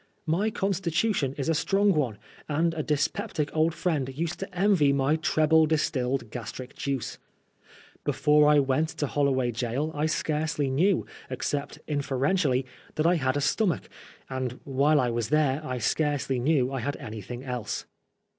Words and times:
My 0.25 0.49
constitution 0.49 1.35
is 1.37 1.47
a 1.47 1.53
strong 1.53 1.93
one, 1.93 2.17
and 2.49 2.73
a 2.73 2.81
dyspeptic 2.81 3.55
old 3.55 3.75
friend 3.75 4.09
used 4.17 4.39
to 4.39 4.51
envy 4.51 4.91
my" 4.91 5.15
treble 5.15 5.67
distilled 5.67 6.31
gastric 6.31 6.75
juice." 6.75 7.19
Before 8.03 8.45
1 8.45 8.65
went 8.65 8.89
to 8.97 9.05
HoUoway 9.05 9.51
Gaol 9.51 9.91
I 9.95 10.07
scarcely 10.07 10.71
knew, 10.71 11.05
except 11.29 11.77
inferentially, 11.87 12.65
that 12.95 13.05
I 13.05 13.17
had 13.17 13.37
a 13.37 13.41
stomach; 13.41 13.89
and 14.27 14.59
while 14.63 14.99
I 14.99 15.11
was 15.11 15.29
there 15.29 15.61
I 15.63 15.77
scarcely 15.77 16.39
knew 16.39 16.71
I 16.73 16.79
had 16.79 16.97
anything 16.97 17.43
else. 17.43 17.85